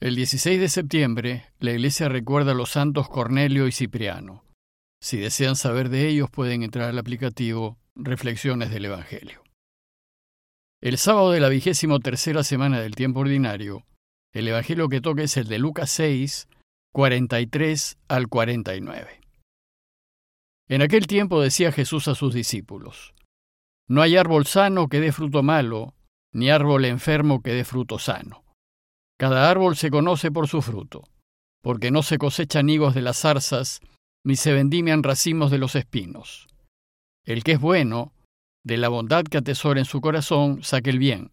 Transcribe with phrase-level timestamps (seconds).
[0.00, 4.46] El 16 de septiembre, la iglesia recuerda a los santos Cornelio y Cipriano.
[4.98, 9.42] Si desean saber de ellos, pueden entrar al aplicativo Reflexiones del Evangelio.
[10.80, 13.84] El sábado de la vigésimo tercera semana del tiempo ordinario,
[14.32, 16.48] el Evangelio que toca es el de Lucas 6,
[16.94, 19.20] 43 al 49.
[20.70, 23.12] En aquel tiempo decía Jesús a sus discípulos,
[23.86, 25.92] No hay árbol sano que dé fruto malo,
[26.32, 28.44] ni árbol enfermo que dé fruto sano.
[29.20, 31.04] Cada árbol se conoce por su fruto,
[31.62, 33.82] porque no se cosechan higos de las zarzas,
[34.24, 36.48] ni se vendimian racimos de los espinos.
[37.26, 38.14] El que es bueno,
[38.64, 41.32] de la bondad que atesora en su corazón, saque el bien,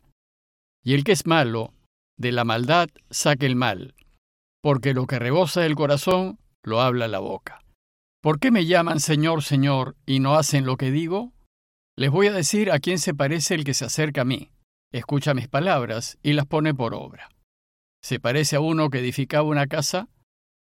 [0.83, 1.73] y el que es malo,
[2.17, 3.95] de la maldad, saque el mal,
[4.61, 7.63] porque lo que rebosa el corazón, lo habla la boca.
[8.21, 11.31] ¿Por qué me llaman Señor, Señor, y no hacen lo que digo?
[11.95, 14.51] Les voy a decir a quién se parece el que se acerca a mí.
[14.91, 17.29] Escucha mis palabras y las pone por obra.
[18.01, 20.09] Se parece a uno que edificaba una casa,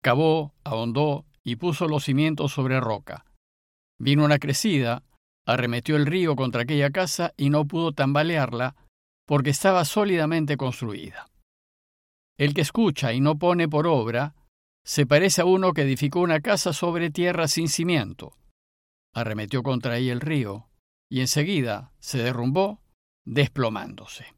[0.03, 3.25] cavó, ahondó y puso los cimientos sobre roca.
[3.99, 5.05] Vino una crecida,
[5.47, 8.75] arremetió el río contra aquella casa y no pudo tambalearla
[9.27, 11.29] porque estaba sólidamente construida.
[12.39, 14.35] El que escucha y no pone por obra,
[14.85, 18.37] se parece a uno que edificó una casa sobre tierra sin cimiento.
[19.15, 20.69] Arremetió contra ella el río,
[21.11, 22.81] y enseguida se derrumbó,
[23.25, 24.36] desplomándose.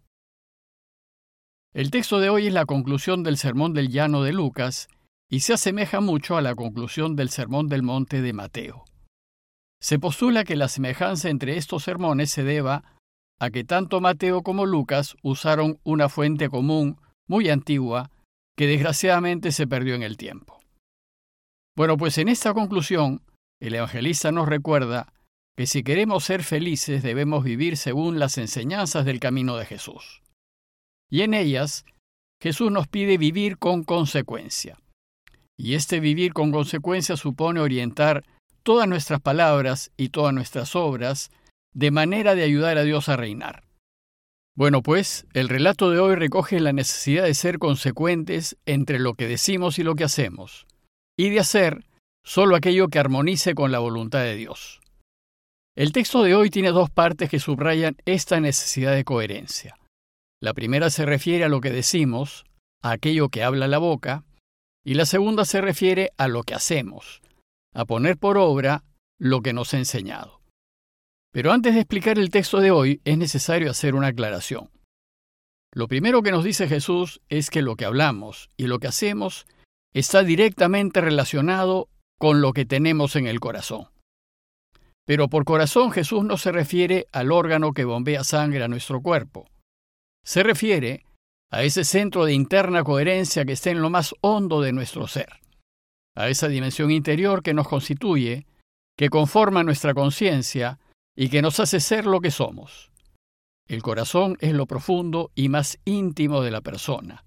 [1.74, 4.88] El texto de hoy es la conclusión del Sermón del Llano de Lucas
[5.30, 8.84] y se asemeja mucho a la conclusión del Sermón del Monte de Mateo.
[9.78, 12.96] Se postula que la semejanza entre estos sermones se deba
[13.38, 18.10] a que tanto Mateo como Lucas usaron una fuente común muy antigua
[18.56, 20.58] que desgraciadamente se perdió en el tiempo.
[21.76, 23.20] Bueno, pues en esta conclusión,
[23.60, 25.12] el evangelista nos recuerda
[25.54, 30.22] que si queremos ser felices debemos vivir según las enseñanzas del camino de Jesús
[31.10, 31.84] y en ellas
[32.40, 34.78] Jesús nos pide vivir con consecuencia.
[35.56, 38.24] Y este vivir con consecuencia supone orientar
[38.62, 41.30] todas nuestras palabras y todas nuestras obras
[41.74, 43.64] de manera de ayudar a Dios a reinar.
[44.56, 49.28] Bueno, pues el relato de hoy recoge la necesidad de ser consecuentes entre lo que
[49.28, 50.66] decimos y lo que hacemos,
[51.16, 51.84] y de hacer
[52.24, 54.80] solo aquello que armonice con la voluntad de Dios.
[55.76, 59.78] El texto de hoy tiene dos partes que subrayan esta necesidad de coherencia.
[60.40, 62.44] La primera se refiere a lo que decimos,
[62.82, 64.24] a aquello que habla la boca,
[64.84, 67.20] y la segunda se refiere a lo que hacemos,
[67.74, 68.84] a poner por obra
[69.18, 70.40] lo que nos ha enseñado.
[71.32, 74.70] Pero antes de explicar el texto de hoy es necesario hacer una aclaración.
[75.72, 79.46] Lo primero que nos dice Jesús es que lo que hablamos y lo que hacemos
[79.92, 81.88] está directamente relacionado
[82.18, 83.88] con lo que tenemos en el corazón.
[85.04, 89.48] Pero por corazón Jesús no se refiere al órgano que bombea sangre a nuestro cuerpo.
[90.28, 91.06] Se refiere
[91.50, 95.40] a ese centro de interna coherencia que está en lo más hondo de nuestro ser,
[96.14, 98.44] a esa dimensión interior que nos constituye,
[98.94, 100.80] que conforma nuestra conciencia
[101.16, 102.90] y que nos hace ser lo que somos.
[103.68, 107.24] El corazón es lo profundo y más íntimo de la persona,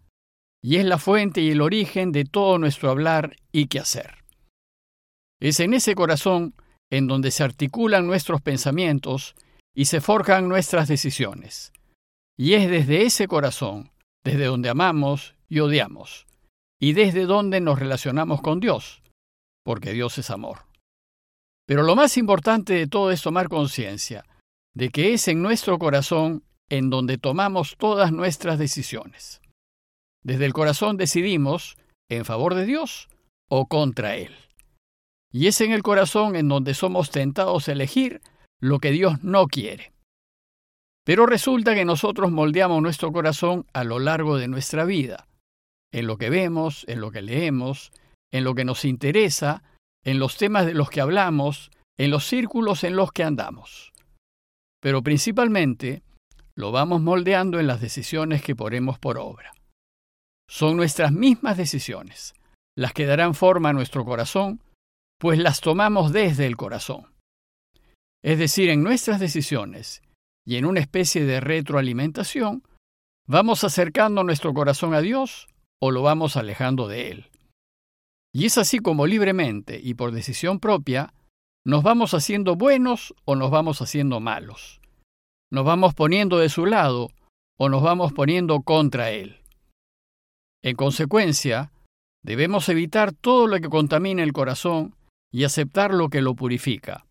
[0.63, 4.23] y es la fuente y el origen de todo nuestro hablar y quehacer.
[5.39, 6.53] Es en ese corazón
[6.91, 9.33] en donde se articulan nuestros pensamientos
[9.73, 11.73] y se forjan nuestras decisiones.
[12.41, 13.91] Y es desde ese corazón,
[14.23, 16.25] desde donde amamos y odiamos,
[16.79, 19.03] y desde donde nos relacionamos con Dios,
[19.63, 20.65] porque Dios es amor.
[21.67, 24.25] Pero lo más importante de todo es tomar conciencia
[24.73, 29.39] de que es en nuestro corazón en donde tomamos todas nuestras decisiones.
[30.23, 31.77] Desde el corazón decidimos
[32.09, 33.07] en favor de Dios
[33.51, 34.35] o contra Él.
[35.31, 38.19] Y es en el corazón en donde somos tentados a elegir
[38.59, 39.93] lo que Dios no quiere.
[41.03, 45.27] Pero resulta que nosotros moldeamos nuestro corazón a lo largo de nuestra vida,
[45.91, 47.91] en lo que vemos, en lo que leemos,
[48.31, 49.63] en lo que nos interesa,
[50.03, 53.91] en los temas de los que hablamos, en los círculos en los que andamos.
[54.81, 56.03] Pero principalmente
[56.55, 59.53] lo vamos moldeando en las decisiones que ponemos por obra.
[60.49, 62.33] Son nuestras mismas decisiones
[62.77, 64.61] las que darán forma a nuestro corazón,
[65.19, 67.07] pues las tomamos desde el corazón.
[68.23, 70.01] Es decir, en nuestras decisiones
[70.45, 72.63] y en una especie de retroalimentación,
[73.27, 75.47] ¿vamos acercando nuestro corazón a Dios
[75.79, 77.31] o lo vamos alejando de Él?
[78.33, 81.13] Y es así como libremente y por decisión propia
[81.65, 84.81] nos vamos haciendo buenos o nos vamos haciendo malos.
[85.51, 87.09] Nos vamos poniendo de su lado
[87.59, 89.41] o nos vamos poniendo contra Él.
[90.63, 91.71] En consecuencia,
[92.23, 94.95] debemos evitar todo lo que contamine el corazón
[95.31, 97.05] y aceptar lo que lo purifica.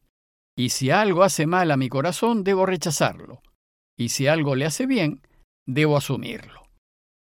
[0.56, 3.42] Y si algo hace mal a mi corazón, debo rechazarlo.
[3.98, 5.22] Y si algo le hace bien,
[5.66, 6.62] debo asumirlo.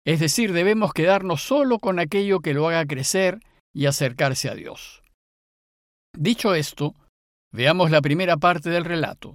[0.06, 3.40] Es decir, debemos quedarnos solo con aquello que lo haga crecer
[3.74, 5.02] y acercarse a Dios.
[6.16, 6.94] Dicho esto,
[7.52, 9.34] veamos la primera parte del relato,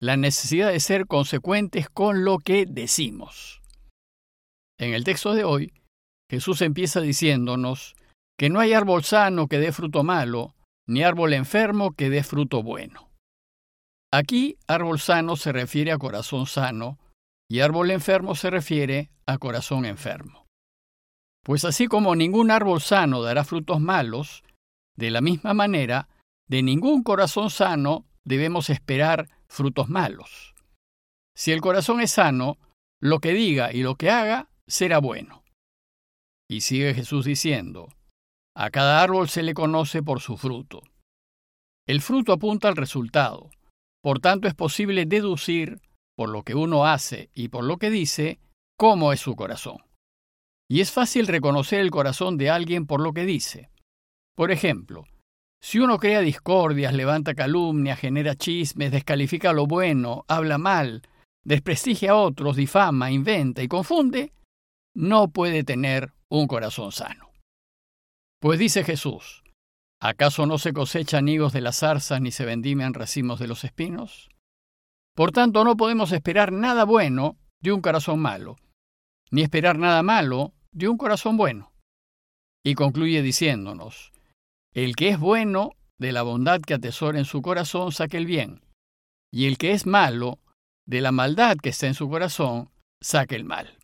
[0.00, 3.62] la necesidad de ser consecuentes con lo que decimos.
[4.78, 5.72] En el texto de hoy,
[6.30, 7.94] Jesús empieza diciéndonos
[8.38, 10.54] que no hay árbol sano que dé fruto malo,
[10.86, 13.07] ni árbol enfermo que dé fruto bueno.
[14.12, 16.98] Aquí árbol sano se refiere a corazón sano
[17.48, 20.46] y árbol enfermo se refiere a corazón enfermo.
[21.44, 24.42] Pues así como ningún árbol sano dará frutos malos,
[24.96, 26.08] de la misma manera,
[26.48, 30.54] de ningún corazón sano debemos esperar frutos malos.
[31.36, 32.58] Si el corazón es sano,
[33.00, 35.44] lo que diga y lo que haga será bueno.
[36.50, 37.88] Y sigue Jesús diciendo,
[38.56, 40.82] a cada árbol se le conoce por su fruto.
[41.86, 43.50] El fruto apunta al resultado,
[44.08, 45.82] por tanto es posible deducir,
[46.16, 48.40] por lo que uno hace y por lo que dice,
[48.78, 49.84] cómo es su corazón.
[50.66, 53.68] Y es fácil reconocer el corazón de alguien por lo que dice.
[54.34, 55.04] Por ejemplo,
[55.60, 61.02] si uno crea discordias, levanta calumnias, genera chismes, descalifica lo bueno, habla mal,
[61.44, 64.32] desprestigia a otros, difama, inventa y confunde,
[64.94, 67.30] no puede tener un corazón sano.
[68.40, 69.44] Pues dice Jesús,
[70.00, 74.28] ¿acaso no se cosechan higos de las zarzas ni se vendimian racimos de los espinos?
[75.14, 78.56] Por tanto, no podemos esperar nada bueno de un corazón malo,
[79.30, 81.72] ni esperar nada malo de un corazón bueno.
[82.64, 84.12] Y concluye diciéndonos,
[84.72, 88.60] el que es bueno, de la bondad que atesora en su corazón, saque el bien.
[89.32, 90.38] Y el que es malo,
[90.86, 93.76] de la maldad que está en su corazón, saque el mal.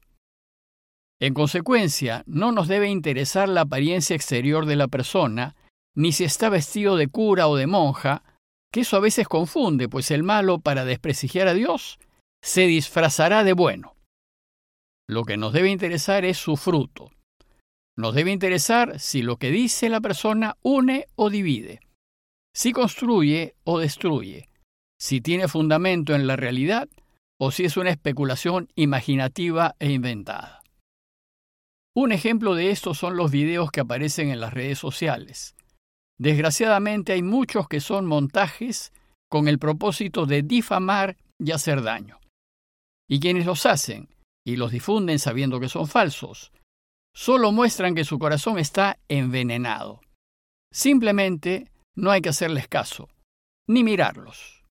[1.21, 5.57] En consecuencia, no nos debe interesar la apariencia exterior de la persona,
[5.95, 8.23] ni si está vestido de cura o de monja,
[8.73, 11.99] que eso a veces confunde, pues el malo, para desprestigiar a Dios,
[12.43, 13.97] se disfrazará de bueno.
[15.09, 17.11] Lo que nos debe interesar es su fruto,
[17.97, 21.81] nos debe interesar si lo que dice la persona une o divide,
[22.55, 24.49] si construye o destruye,
[25.01, 26.89] si tiene fundamento en la realidad
[27.41, 30.63] o si es una especulación imaginativa e inventada.
[31.97, 35.55] Un ejemplo de esto son los videos que aparecen en las redes sociales.
[36.19, 38.93] Desgraciadamente hay muchos que son montajes
[39.31, 42.21] con el propósito de difamar y hacer daño.
[43.09, 44.09] Y quienes los hacen
[44.47, 46.53] y los difunden sabiendo que son falsos,
[47.15, 50.01] solo muestran que su corazón está envenenado.
[50.73, 53.09] Simplemente no hay que hacerles caso,
[53.69, 54.65] ni mirarlos.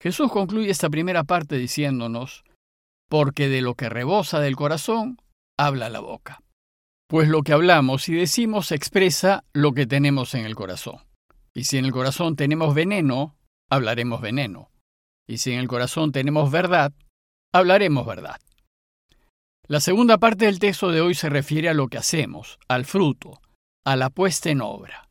[0.00, 2.44] Jesús concluye esta primera parte diciéndonos,
[3.08, 5.18] porque de lo que rebosa del corazón,
[5.58, 6.42] habla la boca.
[7.08, 10.98] Pues lo que hablamos y decimos expresa lo que tenemos en el corazón.
[11.54, 13.36] Y si en el corazón tenemos veneno,
[13.70, 14.70] hablaremos veneno.
[15.28, 16.92] Y si en el corazón tenemos verdad,
[17.52, 18.40] hablaremos verdad.
[19.68, 23.40] La segunda parte del texto de hoy se refiere a lo que hacemos, al fruto,
[23.84, 25.08] a la puesta en obra.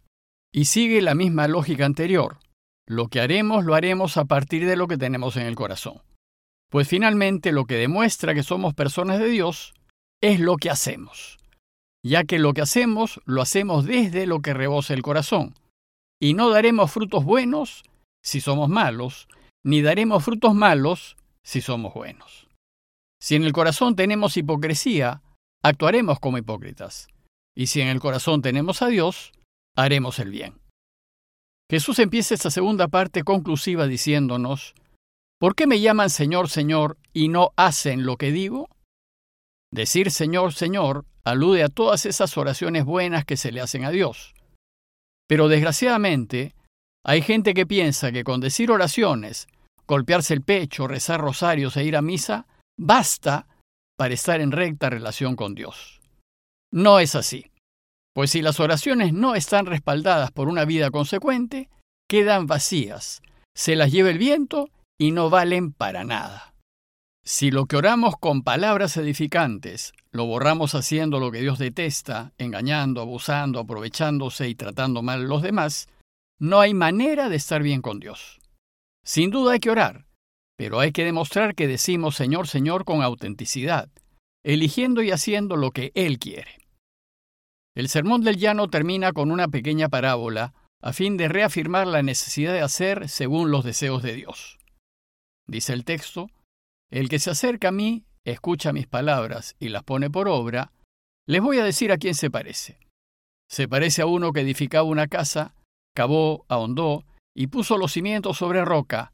[0.54, 2.40] Y sigue la misma lógica anterior.
[2.88, 6.02] Lo que haremos lo haremos a partir de lo que tenemos en el corazón.
[6.70, 9.74] Pues finalmente lo que demuestra que somos personas de Dios
[10.22, 11.38] es lo que hacemos,
[12.06, 15.56] ya que lo que hacemos lo hacemos desde lo que rebosa el corazón.
[16.22, 17.84] Y no daremos frutos buenos
[18.24, 19.28] si somos malos,
[19.64, 22.48] ni daremos frutos malos si somos buenos.
[23.20, 25.24] Si en el corazón tenemos hipocresía,
[25.64, 27.08] actuaremos como hipócritas.
[27.56, 29.32] Y si en el corazón tenemos a Dios,
[29.76, 30.60] haremos el bien.
[31.72, 34.76] Jesús empieza esta segunda parte conclusiva diciéndonos,
[35.40, 38.70] ¿por qué me llaman Señor, Señor y no hacen lo que digo?
[39.72, 44.34] Decir Señor, Señor alude a todas esas oraciones buenas que se le hacen a Dios.
[45.28, 46.56] Pero desgraciadamente,
[47.04, 49.48] hay gente que piensa que con decir oraciones,
[49.88, 53.48] golpearse el pecho, rezar rosarios e ir a misa, basta
[53.98, 56.00] para estar en recta relación con Dios.
[56.72, 57.52] No es así,
[58.14, 61.70] pues si las oraciones no están respaldadas por una vida consecuente,
[62.10, 63.22] quedan vacías,
[63.56, 66.55] se las lleva el viento y no valen para nada.
[67.28, 73.02] Si lo que oramos con palabras edificantes lo borramos haciendo lo que Dios detesta, engañando,
[73.02, 75.88] abusando, aprovechándose y tratando mal a los demás,
[76.40, 78.40] no hay manera de estar bien con Dios.
[79.04, 80.06] Sin duda hay que orar,
[80.56, 83.90] pero hay que demostrar que decimos Señor, Señor con autenticidad,
[84.44, 86.60] eligiendo y haciendo lo que Él quiere.
[87.76, 92.54] El Sermón del Llano termina con una pequeña parábola a fin de reafirmar la necesidad
[92.54, 94.60] de hacer según los deseos de Dios.
[95.48, 96.30] Dice el texto,
[96.92, 100.72] El que se acerca a mí, escucha mis palabras y las pone por obra,
[101.28, 102.80] les voy a decir a quién se parece.
[103.50, 105.56] Se parece a uno que edificaba una casa,
[105.96, 109.14] cavó, ahondó y puso los cimientos sobre roca,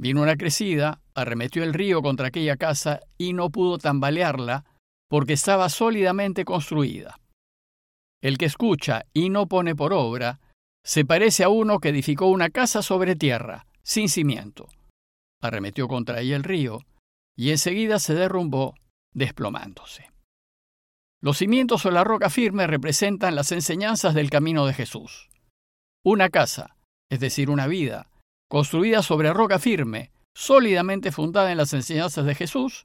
[0.00, 4.64] Vino una crecida, arremetió el río contra aquella casa y no pudo tambalearla,
[5.08, 7.18] porque estaba sólidamente construida.
[8.22, 10.40] El que escucha y no pone por obra,
[10.84, 14.68] se parece a uno que edificó una casa sobre tierra, sin cimiento.
[15.42, 16.78] Arremetió contra ella el río,
[17.38, 18.74] y enseguida se derrumbó,
[19.14, 20.10] desplomándose.
[21.22, 25.28] Los cimientos o la roca firme representan las enseñanzas del camino de Jesús.
[26.04, 26.76] Una casa,
[27.08, 28.10] es decir, una vida,
[28.50, 32.84] construida sobre roca firme, sólidamente fundada en las enseñanzas de Jesús,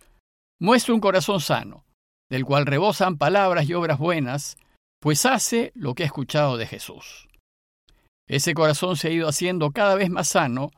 [0.60, 1.84] muestra un corazón sano,
[2.30, 4.58] del cual rebosan palabras y obras buenas,
[5.00, 7.28] pues hace lo que ha escuchado de Jesús.
[8.28, 10.72] Ese corazón se ha ido haciendo cada vez más sano,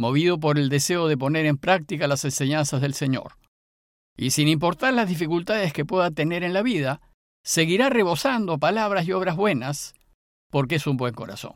[0.00, 3.36] movido por el deseo de poner en práctica las enseñanzas del Señor.
[4.16, 7.02] Y sin importar las dificultades que pueda tener en la vida,
[7.44, 9.94] seguirá rebosando palabras y obras buenas,
[10.50, 11.52] porque es un buen corazón.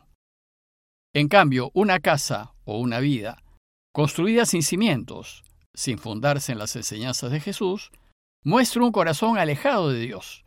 [1.15, 3.43] En cambio, una casa o una vida,
[3.95, 7.93] construida sin cimientos, sin fundarse en las enseñanzas de Jesús,
[8.45, 10.45] muestra un corazón alejado de Dios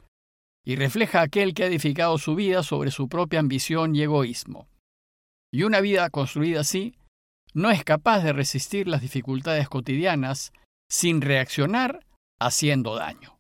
[0.63, 4.67] y refleja aquel que ha edificado su vida sobre su propia ambición y egoísmo.
[5.51, 6.95] Y una vida construida así
[7.53, 10.53] no es capaz de resistir las dificultades cotidianas
[10.89, 12.05] sin reaccionar
[12.39, 13.37] haciendo daño.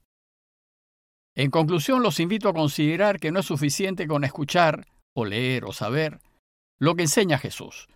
[1.35, 5.71] En conclusión, los invito a considerar que no es suficiente con escuchar, o leer, o
[5.71, 6.19] saber
[6.79, 7.87] lo que enseña Jesús.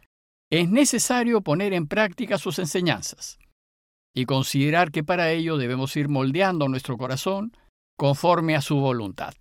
[0.51, 3.39] Es necesario poner en práctica sus enseñanzas
[4.13, 7.55] y considerar que para ello debemos ir moldeando nuestro corazón
[7.97, 9.33] conforme a su voluntad.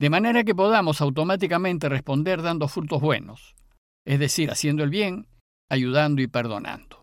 [0.00, 3.54] De manera que podamos automáticamente responder dando frutos buenos,
[4.06, 5.26] es decir, haciendo el bien,
[5.74, 7.02] ayudando y perdonando.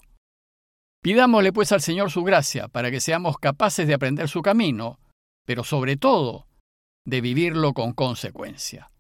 [1.04, 5.00] Pidámosle pues al Señor su gracia para que seamos capaces de aprender su camino,
[5.46, 6.48] pero sobre todo
[7.06, 8.92] de vivirlo con consecuencia.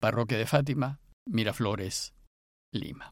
[0.00, 2.14] Parroquia de Fátima, Miraflores,
[2.72, 3.11] Lima.